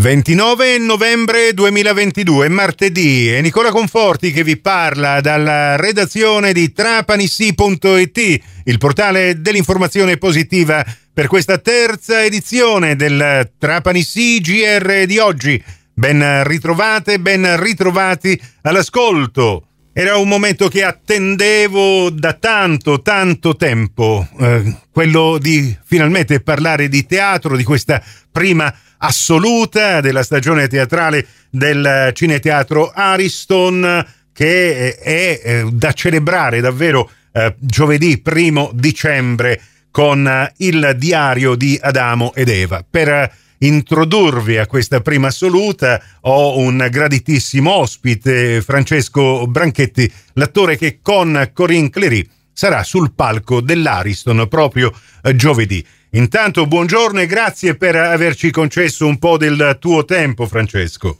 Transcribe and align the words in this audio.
29 0.00 0.78
novembre 0.78 1.52
2022, 1.52 2.48
martedì, 2.48 3.28
è 3.28 3.42
Nicola 3.42 3.70
Conforti 3.70 4.32
che 4.32 4.42
vi 4.42 4.56
parla 4.56 5.20
dalla 5.20 5.76
redazione 5.76 6.54
di 6.54 6.72
trapanissi.it, 6.72 8.40
il 8.64 8.78
portale 8.78 9.42
dell'informazione 9.42 10.16
positiva 10.16 10.82
per 11.12 11.26
questa 11.26 11.58
terza 11.58 12.24
edizione 12.24 12.96
del 12.96 13.50
Trapanissi 13.58 14.40
GR 14.40 15.04
di 15.04 15.18
oggi. 15.18 15.62
Ben 15.92 16.44
ritrovate, 16.44 17.20
ben 17.20 17.60
ritrovati 17.60 18.40
all'ascolto. 18.62 19.66
Era 19.92 20.16
un 20.16 20.28
momento 20.28 20.68
che 20.68 20.84
attendevo 20.84 22.10
da 22.10 22.32
tanto, 22.34 23.02
tanto 23.02 23.56
tempo, 23.56 24.26
eh, 24.38 24.76
quello 24.92 25.36
di 25.38 25.76
finalmente 25.84 26.40
parlare 26.40 26.88
di 26.88 27.04
teatro, 27.06 27.56
di 27.56 27.64
questa 27.64 28.00
prima 28.30 28.72
assoluta 28.98 30.00
della 30.00 30.22
stagione 30.22 30.68
teatrale 30.68 31.26
del 31.50 32.10
Cineteatro 32.14 32.92
Ariston 32.94 34.06
che 34.32 34.94
è 34.94 35.40
eh, 35.42 35.68
da 35.72 35.92
celebrare 35.92 36.60
davvero 36.60 37.10
eh, 37.32 37.54
giovedì 37.58 38.18
primo 38.18 38.70
dicembre 38.72 39.60
con 39.90 40.26
eh, 40.26 40.52
il 40.58 40.94
diario 40.96 41.56
di 41.56 41.78
Adamo 41.80 42.32
ed 42.34 42.48
Eva. 42.48 42.84
Per 42.88 43.32
introdurvi 43.62 44.58
a 44.58 44.66
questa 44.66 45.00
prima 45.00 45.28
assoluta 45.28 46.02
ho 46.22 46.58
un 46.58 46.86
graditissimo 46.90 47.72
ospite, 47.72 48.62
Francesco 48.62 49.46
Branchetti, 49.46 50.10
l'attore 50.34 50.76
che 50.76 51.00
con 51.02 51.50
Corinne 51.52 51.90
Clery 51.90 52.28
sarà 52.52 52.82
sul 52.82 53.12
palco 53.12 53.60
dell'Ariston 53.60 54.46
proprio 54.48 54.92
giovedì. 55.34 55.84
Intanto 56.10 56.66
buongiorno 56.66 57.20
e 57.20 57.26
grazie 57.26 57.76
per 57.76 57.96
averci 57.96 58.50
concesso 58.50 59.06
un 59.06 59.18
po' 59.18 59.36
del 59.36 59.76
tuo 59.78 60.04
tempo, 60.04 60.46
Francesco. 60.46 61.18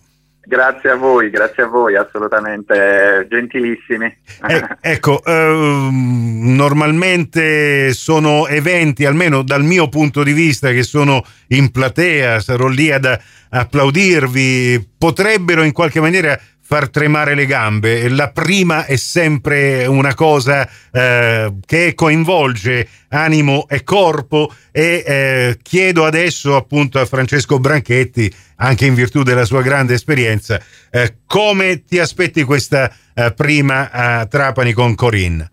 Grazie 0.51 0.91
a 0.91 0.97
voi, 0.97 1.31
grazie 1.31 1.63
a 1.63 1.67
voi, 1.69 1.95
assolutamente 1.95 3.25
gentilissimi. 3.31 4.13
Eh, 4.49 4.67
ecco, 4.81 5.23
eh, 5.25 5.89
normalmente 5.93 7.93
sono 7.93 8.49
eventi, 8.49 9.05
almeno 9.05 9.43
dal 9.43 9.63
mio 9.63 9.89
punto 9.89 10.25
di 10.25 10.33
vista, 10.33 10.73
che 10.73 10.83
sono 10.83 11.25
in 11.51 11.71
platea, 11.71 12.41
sarò 12.41 12.67
lì 12.67 12.91
ad 12.91 13.17
applaudirvi, 13.49 14.89
potrebbero 14.99 15.63
in 15.63 15.71
qualche 15.71 16.01
maniera 16.01 16.37
far 16.71 16.89
tremare 16.89 17.35
le 17.35 17.47
gambe. 17.47 18.09
La 18.09 18.31
prima 18.31 18.85
è 18.85 18.95
sempre 18.95 19.87
una 19.87 20.15
cosa 20.15 20.71
eh, 20.93 21.53
che 21.67 21.95
coinvolge 21.97 22.87
animo 23.09 23.67
e 23.69 23.83
corpo 23.83 24.55
e 24.71 25.03
eh, 25.05 25.59
chiedo 25.63 26.05
adesso 26.05 26.55
appunto 26.55 27.01
a 27.01 27.07
Francesco 27.07 27.59
Branchetti, 27.59 28.33
anche 28.59 28.87
in 28.87 28.95
virtù 28.95 29.25
della 29.25 29.45
sua 29.45 29.63
grande 29.63 29.95
esperienza, 29.95 30.63
eh, 30.93 31.17
come 31.27 31.83
ti 31.83 31.99
aspetti 31.99 32.45
questa 32.45 32.89
eh, 33.15 33.33
prima 33.33 33.91
a 33.91 34.27
Trapani 34.27 34.73
con 34.73 34.95
Corinne? 34.95 35.51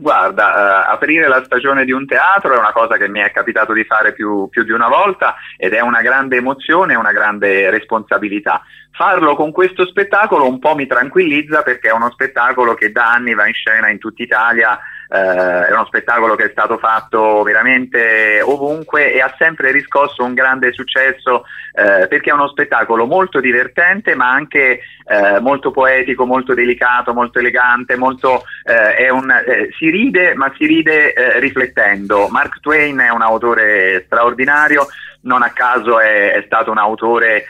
Guarda, 0.00 0.86
eh, 0.86 0.92
aprire 0.92 1.26
la 1.26 1.42
stagione 1.44 1.84
di 1.84 1.90
un 1.90 2.06
teatro 2.06 2.54
è 2.54 2.58
una 2.58 2.72
cosa 2.72 2.96
che 2.96 3.08
mi 3.08 3.18
è 3.18 3.32
capitato 3.32 3.72
di 3.72 3.82
fare 3.84 4.12
più, 4.12 4.48
più 4.48 4.62
di 4.62 4.70
una 4.70 4.86
volta 4.86 5.34
ed 5.56 5.72
è 5.72 5.80
una 5.80 6.02
grande 6.02 6.36
emozione 6.36 6.92
e 6.92 6.96
una 6.96 7.10
grande 7.10 7.68
responsabilità. 7.68 8.62
Farlo 8.92 9.34
con 9.34 9.50
questo 9.50 9.86
spettacolo 9.86 10.46
un 10.46 10.60
po' 10.60 10.76
mi 10.76 10.86
tranquillizza 10.86 11.62
perché 11.62 11.88
è 11.88 11.92
uno 11.92 12.10
spettacolo 12.12 12.74
che 12.74 12.92
da 12.92 13.12
anni 13.12 13.34
va 13.34 13.48
in 13.48 13.54
scena 13.54 13.88
in 13.88 13.98
tutta 13.98 14.22
Italia 14.22 14.78
eh, 15.10 15.66
è 15.66 15.72
uno 15.72 15.86
spettacolo 15.86 16.34
che 16.34 16.44
è 16.44 16.50
stato 16.50 16.76
fatto 16.76 17.42
veramente 17.42 18.40
ovunque 18.42 19.12
e 19.12 19.20
ha 19.20 19.34
sempre 19.38 19.72
riscosso 19.72 20.22
un 20.22 20.34
grande 20.34 20.72
successo 20.72 21.44
eh, 21.72 22.06
perché 22.08 22.30
è 22.30 22.34
uno 22.34 22.48
spettacolo 22.48 23.06
molto 23.06 23.40
divertente 23.40 24.14
ma 24.14 24.30
anche 24.30 24.80
eh, 25.06 25.40
molto 25.40 25.70
poetico, 25.70 26.26
molto 26.26 26.52
delicato, 26.52 27.14
molto 27.14 27.38
elegante, 27.38 27.96
molto, 27.96 28.42
eh, 28.64 29.10
un, 29.10 29.30
eh, 29.30 29.70
si 29.78 29.88
ride 29.88 30.34
ma 30.34 30.52
si 30.56 30.66
ride 30.66 31.14
eh, 31.14 31.40
riflettendo. 31.40 32.28
Mark 32.28 32.60
Twain 32.60 32.98
è 32.98 33.08
un 33.08 33.22
autore 33.22 34.02
straordinario, 34.04 34.86
non 35.22 35.42
a 35.42 35.50
caso 35.50 35.98
è, 36.00 36.32
è 36.32 36.42
stato 36.44 36.70
un 36.70 36.78
autore, 36.78 37.44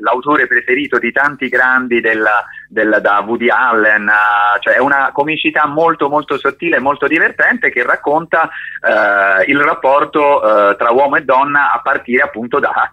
l'autore 0.00 0.46
preferito 0.46 0.98
di 0.98 1.12
tanti 1.12 1.48
grandi 1.48 2.00
della, 2.00 2.44
della, 2.70 3.00
da 3.00 3.18
Woody 3.26 3.48
Allen, 3.48 4.06
uh, 4.06 4.60
cioè 4.60 4.74
è 4.74 4.78
una 4.78 5.10
comicità 5.12 5.66
molto 5.66 6.08
molto 6.08 6.38
sottile 6.38 6.76
e 6.76 6.80
molto 6.80 7.08
divertente 7.08 7.68
che 7.68 7.82
racconta 7.82 8.42
uh, 8.42 9.50
il 9.50 9.58
rapporto 9.58 10.40
uh, 10.40 10.76
tra 10.76 10.92
uomo 10.92 11.16
e 11.16 11.24
donna 11.24 11.72
a 11.72 11.80
partire 11.80 12.22
appunto 12.22 12.60
da, 12.60 12.88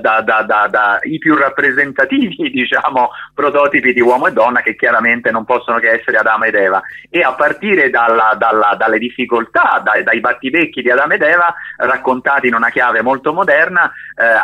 da, 0.00 0.22
da, 0.22 0.66
dai 0.70 1.18
più 1.18 1.36
rappresentativi 1.36 2.48
diciamo 2.50 3.10
prototipi 3.34 3.92
di 3.92 4.00
uomo 4.00 4.26
e 4.26 4.32
donna 4.32 4.62
che 4.62 4.74
chiaramente 4.74 5.30
non 5.30 5.44
possono 5.44 5.78
che 5.78 5.90
essere 5.90 6.16
Adamo 6.16 6.44
ed 6.44 6.54
Eva. 6.54 6.80
E 7.10 7.20
a 7.20 7.34
partire 7.34 7.90
dalla, 7.90 8.34
dalla, 8.38 8.74
dalle 8.78 8.98
difficoltà, 8.98 9.82
dai, 9.84 10.02
dai 10.02 10.20
battibecchi 10.20 10.80
di 10.80 10.90
Adamo 10.90 11.12
ed 11.12 11.22
Eva 11.22 11.52
raccontati 11.76 12.46
in 12.46 12.54
una 12.54 12.70
chiave 12.70 13.02
molto 13.02 13.32
moderna, 13.34 13.90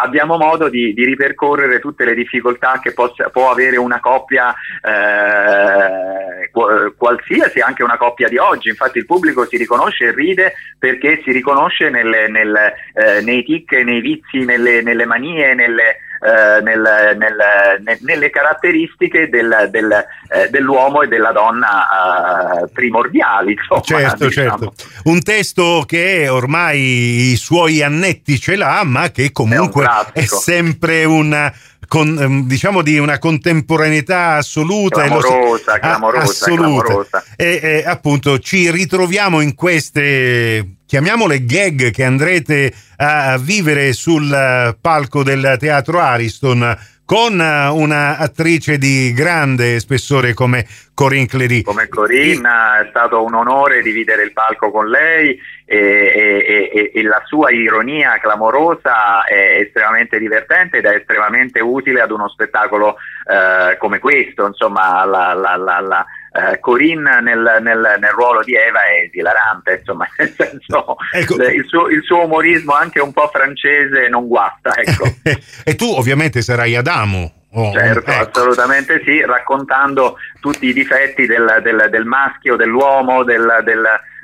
abbiamo 0.02 0.36
modo 0.36 0.68
di, 0.68 0.92
di, 0.92 1.04
ripercorrere 1.04 1.80
tutte 1.80 2.04
le 2.04 2.14
difficoltà 2.14 2.78
che 2.82 2.92
possa, 2.92 3.28
può 3.30 3.50
avere 3.50 3.76
una 3.76 4.00
coppia 4.00 4.54
eh, 4.82 6.50
qualsiasi, 6.96 7.60
anche 7.60 7.82
una 7.82 7.96
coppia 7.96 8.28
di 8.28 8.38
oggi. 8.38 8.68
Infatti 8.68 8.98
il 8.98 9.06
pubblico 9.06 9.46
si 9.46 9.56
riconosce 9.56 10.06
e 10.06 10.14
ride 10.14 10.54
perché 10.78 11.20
si 11.24 11.32
riconosce 11.32 11.90
nelle, 11.90 12.28
nel, 12.28 12.56
eh, 12.94 13.20
nei 13.22 13.44
tic, 13.44 13.72
nei 13.72 14.00
vizi, 14.00 14.44
nelle, 14.44 14.82
nelle 14.82 15.04
manie, 15.04 15.54
nelle, 15.54 15.98
eh, 16.20 16.62
nel, 16.62 17.16
nel, 17.16 17.98
nelle 18.00 18.30
caratteristiche 18.30 19.28
del, 19.28 19.68
del, 19.70 19.92
eh, 20.28 20.48
dell'uomo 20.50 21.02
e 21.02 21.08
della 21.08 21.32
donna 21.32 22.62
eh, 22.62 22.68
primordiali. 22.72 23.52
Insomma, 23.52 23.80
certo, 23.80 24.26
diciamo. 24.26 24.58
certo. 24.58 24.74
Un 25.04 25.22
testo 25.22 25.84
che 25.86 26.28
ormai 26.28 27.32
i 27.32 27.36
suoi 27.36 27.82
annetti 27.82 28.38
ce 28.38 28.56
l'ha, 28.56 28.82
ma 28.84 29.10
che 29.10 29.32
comunque 29.32 29.84
è, 30.12 30.20
è 30.20 30.24
sempre 30.24 31.04
una 31.04 31.52
con, 31.88 32.18
ehm, 32.18 32.46
diciamo 32.46 32.82
di 32.82 32.98
una 32.98 33.18
contemporaneità 33.18 34.34
assoluta 34.34 35.02
clamorosa, 35.02 35.78
clamorosa, 35.78 36.24
assoluta. 36.24 36.84
Clamorosa. 36.84 37.24
E, 37.36 37.60
e 37.62 37.84
appunto 37.86 38.38
ci 38.38 38.70
ritroviamo 38.70 39.40
in 39.40 39.54
queste 39.54 40.75
chiamiamole 40.86 41.44
gag 41.44 41.90
che 41.90 42.04
andrete 42.04 42.72
a 42.96 43.36
vivere 43.38 43.92
sul 43.92 44.76
palco 44.80 45.22
del 45.22 45.56
teatro 45.58 46.00
Ariston 46.00 46.94
con 47.06 47.38
una 47.38 48.18
attrice 48.18 48.78
di 48.78 49.12
grande 49.12 49.78
spessore 49.78 50.34
come 50.34 50.66
Corinne 50.92 51.26
Clery. 51.26 51.62
Come 51.62 51.88
Corinne, 51.88 52.48
è 52.82 52.86
stato 52.88 53.22
un 53.22 53.34
onore 53.34 53.80
dividere 53.80 54.24
il 54.24 54.32
palco 54.32 54.72
con 54.72 54.88
lei 54.88 55.38
e, 55.64 55.76
e, 55.76 56.70
e, 56.72 56.90
e, 56.92 57.02
la 57.02 57.22
sua 57.26 57.52
ironia 57.52 58.18
clamorosa 58.18 59.24
è 59.24 59.60
estremamente 59.60 60.18
divertente 60.18 60.78
ed 60.78 60.84
è 60.84 60.96
estremamente 60.96 61.60
utile 61.60 62.00
ad 62.00 62.10
uno 62.10 62.28
spettacolo 62.28 62.96
eh, 63.28 63.76
come 63.76 64.00
questo, 64.00 64.46
insomma 64.46 65.04
la, 65.04 65.32
la, 65.34 65.56
la 65.56 66.06
eh, 66.32 66.58
Corinne 66.60 67.20
nel, 67.20 67.58
nel, 67.60 67.96
nel, 67.98 68.10
ruolo 68.10 68.42
di 68.42 68.54
Eva 68.54 68.80
è 68.84 69.06
esilarante, 69.06 69.78
insomma, 69.78 70.06
nel 70.18 70.34
senso 70.36 70.96
ecco. 71.12 71.42
il, 71.42 71.64
suo, 71.66 71.88
il, 71.88 72.02
suo, 72.02 72.24
umorismo 72.24 72.72
anche 72.72 73.00
un 73.00 73.12
po' 73.12 73.28
francese 73.32 74.08
non 74.08 74.26
guasta. 74.26 74.74
Ecco. 74.74 75.04
e 75.64 75.74
tu 75.74 75.86
ovviamente 75.86 76.42
sarai 76.42 76.74
Adamo. 76.76 77.32
Oh, 77.52 77.72
certo, 77.72 78.10
ecco. 78.10 78.40
assolutamente 78.40 79.00
sì, 79.04 79.24
raccontando 79.24 80.16
tutti 80.40 80.66
i 80.66 80.72
difetti 80.74 81.26
del, 81.26 81.60
del, 81.62 81.88
del 81.90 82.04
maschio, 82.04 82.54
dell'uomo, 82.54 83.24
del, 83.24 83.48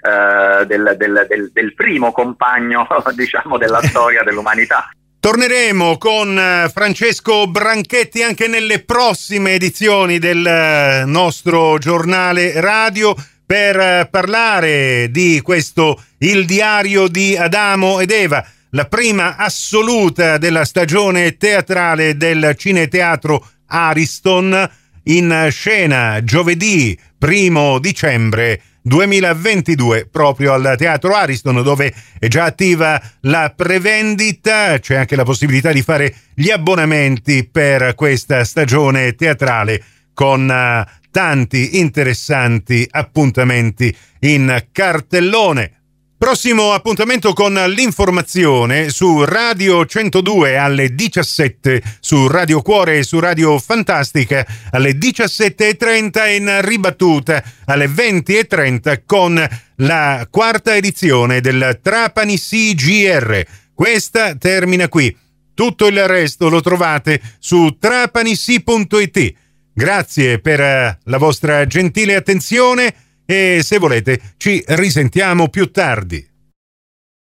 eh, 0.02 0.66
del, 0.66 0.94
del, 0.98 1.26
del, 1.28 1.50
del, 1.50 1.74
primo 1.74 2.12
compagno 2.12 2.86
diciamo, 3.14 3.56
della 3.56 3.80
storia 3.82 4.22
dell'umanità. 4.22 4.90
Torneremo 5.22 5.98
con 5.98 6.36
eh, 6.36 6.68
Francesco 6.68 7.46
Branchetti 7.46 8.24
anche 8.24 8.48
nelle 8.48 8.80
prossime 8.82 9.52
edizioni 9.52 10.18
del 10.18 10.44
eh, 10.44 11.04
nostro 11.06 11.78
giornale 11.78 12.60
radio 12.60 13.14
per 13.46 14.08
parlare 14.10 15.12
di 15.12 15.40
questo 15.40 16.02
Il 16.18 16.44
diario 16.44 17.06
di 17.06 17.36
Adamo 17.36 18.00
ed 18.00 18.10
Eva, 18.10 18.44
la 18.70 18.86
prima 18.86 19.36
assoluta 19.36 20.38
della 20.38 20.64
stagione 20.64 21.36
teatrale 21.36 22.16
del 22.16 22.56
Cineteatro 22.58 23.48
Ariston 23.66 24.70
in 25.04 25.46
scena 25.52 26.24
giovedì 26.24 26.98
primo 27.16 27.78
dicembre 27.78 28.60
2022 28.82 30.08
proprio 30.10 30.52
al 30.52 30.74
Teatro 30.76 31.14
Ariston 31.14 31.62
dove 31.62 31.94
è 32.18 32.26
già 32.28 32.44
attiva 32.44 33.00
la 33.20 33.52
prevendita, 33.54 34.78
c'è 34.78 34.96
anche 34.96 35.16
la 35.16 35.24
possibilità 35.24 35.72
di 35.72 35.82
fare 35.82 36.14
gli 36.34 36.50
abbonamenti 36.50 37.48
per 37.48 37.94
questa 37.94 38.44
stagione 38.44 39.14
teatrale 39.14 39.82
con 40.12 40.48
uh, 40.48 40.90
tanti 41.10 41.78
interessanti 41.78 42.86
appuntamenti 42.90 43.94
in 44.20 44.66
cartellone. 44.72 45.81
Prossimo 46.22 46.72
appuntamento 46.72 47.32
con 47.32 47.52
l'informazione 47.52 48.90
su 48.90 49.24
Radio 49.24 49.84
102 49.84 50.56
alle 50.56 50.94
17, 50.94 51.82
su 51.98 52.28
Radio 52.28 52.62
Cuore 52.62 52.98
e 52.98 53.02
su 53.02 53.18
Radio 53.18 53.58
Fantastica 53.58 54.46
alle 54.70 54.92
17.30 54.92 56.36
in 56.36 56.60
ribattuta 56.62 57.42
alle 57.64 57.86
20.30 57.86 59.02
con 59.04 59.44
la 59.78 60.24
quarta 60.30 60.76
edizione 60.76 61.40
del 61.40 61.80
Trapani 61.82 62.38
CGR. 62.38 63.44
Questa 63.74 64.36
termina 64.36 64.88
qui. 64.88 65.14
Tutto 65.54 65.88
il 65.88 66.06
resto 66.06 66.48
lo 66.48 66.60
trovate 66.60 67.20
su 67.40 67.78
trapanisi.it. 67.80 69.34
Grazie 69.74 70.38
per 70.38 70.60
eh, 70.60 70.98
la 71.02 71.18
vostra 71.18 71.66
gentile 71.66 72.14
attenzione 72.14 72.94
e 73.32 73.62
se 73.62 73.78
volete 73.78 74.20
ci 74.36 74.62
risentiamo 74.66 75.48
più 75.48 75.70
tardi. 75.70 76.31